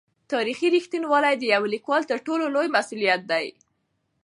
تاریخي 0.31 0.67
رښتینولي 0.75 1.33
د 1.37 1.43
یو 1.53 1.63
لیکوال 1.73 2.01
تر 2.09 2.17
ټولو 2.27 2.45
لوی 2.55 2.67
مسوولیت 2.75 3.21
دی. 3.31 3.45